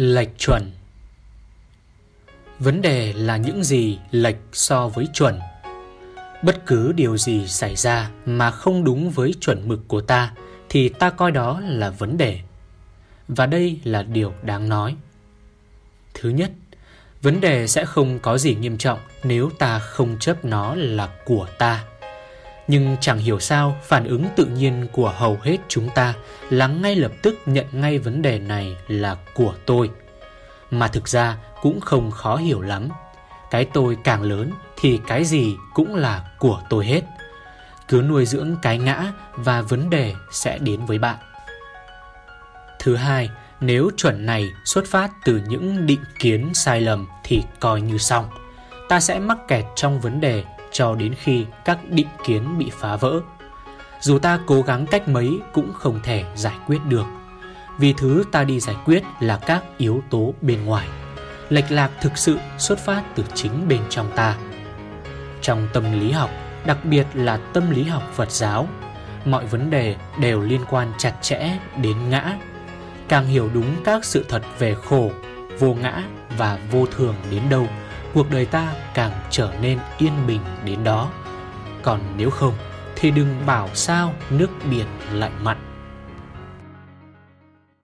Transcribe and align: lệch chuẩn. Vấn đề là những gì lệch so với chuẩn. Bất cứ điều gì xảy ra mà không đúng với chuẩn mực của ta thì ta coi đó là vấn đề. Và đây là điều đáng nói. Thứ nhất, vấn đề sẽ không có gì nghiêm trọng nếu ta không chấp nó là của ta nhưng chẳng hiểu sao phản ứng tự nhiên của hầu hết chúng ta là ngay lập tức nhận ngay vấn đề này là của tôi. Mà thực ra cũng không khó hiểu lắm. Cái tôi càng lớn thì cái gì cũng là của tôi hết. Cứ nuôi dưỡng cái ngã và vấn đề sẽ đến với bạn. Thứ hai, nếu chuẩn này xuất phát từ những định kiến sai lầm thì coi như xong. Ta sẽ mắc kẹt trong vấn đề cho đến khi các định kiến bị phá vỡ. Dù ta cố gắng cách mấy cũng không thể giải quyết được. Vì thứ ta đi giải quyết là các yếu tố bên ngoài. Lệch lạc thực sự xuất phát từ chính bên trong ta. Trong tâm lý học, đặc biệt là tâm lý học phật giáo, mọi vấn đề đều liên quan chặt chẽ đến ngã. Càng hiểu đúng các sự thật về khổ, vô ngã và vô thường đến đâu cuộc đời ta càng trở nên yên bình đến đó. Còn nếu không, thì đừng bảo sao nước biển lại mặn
lệch 0.00 0.38
chuẩn. 0.38 0.70
Vấn 2.58 2.82
đề 2.82 3.12
là 3.12 3.36
những 3.36 3.64
gì 3.64 3.98
lệch 4.10 4.36
so 4.52 4.88
với 4.88 5.08
chuẩn. 5.14 5.40
Bất 6.42 6.66
cứ 6.66 6.92
điều 6.92 7.16
gì 7.16 7.46
xảy 7.46 7.76
ra 7.76 8.10
mà 8.26 8.50
không 8.50 8.84
đúng 8.84 9.10
với 9.10 9.34
chuẩn 9.40 9.68
mực 9.68 9.88
của 9.88 10.00
ta 10.00 10.32
thì 10.68 10.88
ta 10.88 11.10
coi 11.10 11.30
đó 11.30 11.60
là 11.60 11.90
vấn 11.90 12.16
đề. 12.16 12.40
Và 13.28 13.46
đây 13.46 13.80
là 13.84 14.02
điều 14.02 14.34
đáng 14.42 14.68
nói. 14.68 14.96
Thứ 16.14 16.28
nhất, 16.28 16.50
vấn 17.22 17.40
đề 17.40 17.66
sẽ 17.66 17.84
không 17.84 18.18
có 18.18 18.38
gì 18.38 18.54
nghiêm 18.54 18.78
trọng 18.78 18.98
nếu 19.22 19.50
ta 19.58 19.78
không 19.78 20.18
chấp 20.18 20.44
nó 20.44 20.74
là 20.74 21.08
của 21.24 21.46
ta 21.58 21.84
nhưng 22.68 22.96
chẳng 23.00 23.18
hiểu 23.18 23.40
sao 23.40 23.76
phản 23.82 24.04
ứng 24.04 24.26
tự 24.36 24.44
nhiên 24.44 24.86
của 24.92 25.12
hầu 25.16 25.38
hết 25.42 25.56
chúng 25.68 25.88
ta 25.94 26.14
là 26.50 26.66
ngay 26.66 26.96
lập 26.96 27.12
tức 27.22 27.34
nhận 27.46 27.66
ngay 27.72 27.98
vấn 27.98 28.22
đề 28.22 28.38
này 28.38 28.76
là 28.88 29.16
của 29.34 29.54
tôi. 29.66 29.90
Mà 30.70 30.88
thực 30.88 31.08
ra 31.08 31.36
cũng 31.62 31.80
không 31.80 32.10
khó 32.10 32.36
hiểu 32.36 32.60
lắm. 32.60 32.88
Cái 33.50 33.64
tôi 33.64 33.96
càng 34.04 34.22
lớn 34.22 34.50
thì 34.80 35.00
cái 35.06 35.24
gì 35.24 35.56
cũng 35.74 35.94
là 35.94 36.24
của 36.38 36.60
tôi 36.68 36.86
hết. 36.86 37.00
Cứ 37.88 38.02
nuôi 38.02 38.26
dưỡng 38.26 38.56
cái 38.62 38.78
ngã 38.78 39.12
và 39.34 39.62
vấn 39.62 39.90
đề 39.90 40.14
sẽ 40.32 40.58
đến 40.58 40.84
với 40.84 40.98
bạn. 40.98 41.16
Thứ 42.78 42.96
hai, 42.96 43.30
nếu 43.60 43.90
chuẩn 43.96 44.26
này 44.26 44.52
xuất 44.64 44.84
phát 44.86 45.10
từ 45.24 45.40
những 45.48 45.86
định 45.86 46.04
kiến 46.18 46.50
sai 46.54 46.80
lầm 46.80 47.06
thì 47.24 47.42
coi 47.60 47.80
như 47.80 47.98
xong. 47.98 48.28
Ta 48.88 49.00
sẽ 49.00 49.18
mắc 49.18 49.38
kẹt 49.48 49.64
trong 49.76 50.00
vấn 50.00 50.20
đề 50.20 50.44
cho 50.72 50.94
đến 50.94 51.14
khi 51.14 51.46
các 51.64 51.78
định 51.88 52.08
kiến 52.24 52.58
bị 52.58 52.70
phá 52.80 52.96
vỡ. 52.96 53.20
Dù 54.00 54.18
ta 54.18 54.38
cố 54.46 54.62
gắng 54.62 54.86
cách 54.86 55.08
mấy 55.08 55.40
cũng 55.52 55.72
không 55.74 56.00
thể 56.02 56.24
giải 56.34 56.56
quyết 56.66 56.78
được. 56.88 57.06
Vì 57.78 57.92
thứ 57.92 58.24
ta 58.32 58.44
đi 58.44 58.60
giải 58.60 58.76
quyết 58.84 59.02
là 59.20 59.36
các 59.36 59.64
yếu 59.78 60.02
tố 60.10 60.34
bên 60.40 60.64
ngoài. 60.64 60.88
Lệch 61.48 61.70
lạc 61.70 61.90
thực 62.00 62.18
sự 62.18 62.38
xuất 62.58 62.78
phát 62.78 63.02
từ 63.14 63.24
chính 63.34 63.68
bên 63.68 63.80
trong 63.88 64.10
ta. 64.16 64.36
Trong 65.42 65.68
tâm 65.72 66.00
lý 66.00 66.10
học, 66.10 66.30
đặc 66.66 66.84
biệt 66.84 67.06
là 67.14 67.36
tâm 67.36 67.70
lý 67.70 67.82
học 67.82 68.02
phật 68.14 68.30
giáo, 68.30 68.68
mọi 69.24 69.46
vấn 69.46 69.70
đề 69.70 69.96
đều 70.20 70.40
liên 70.40 70.60
quan 70.70 70.92
chặt 70.98 71.12
chẽ 71.20 71.58
đến 71.82 71.96
ngã. 72.10 72.38
Càng 73.08 73.26
hiểu 73.26 73.50
đúng 73.54 73.76
các 73.84 74.04
sự 74.04 74.24
thật 74.28 74.42
về 74.58 74.74
khổ, 74.74 75.10
vô 75.58 75.74
ngã 75.74 76.02
và 76.38 76.58
vô 76.70 76.86
thường 76.86 77.14
đến 77.30 77.42
đâu 77.48 77.66
cuộc 78.14 78.30
đời 78.30 78.44
ta 78.44 78.74
càng 78.94 79.12
trở 79.30 79.52
nên 79.62 79.78
yên 79.98 80.12
bình 80.26 80.40
đến 80.64 80.84
đó. 80.84 81.10
Còn 81.82 82.00
nếu 82.16 82.30
không, 82.30 82.54
thì 82.96 83.10
đừng 83.10 83.46
bảo 83.46 83.68
sao 83.74 84.14
nước 84.30 84.50
biển 84.70 84.86
lại 85.12 85.30
mặn 85.42 85.56